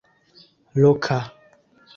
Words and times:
loka 0.81 1.19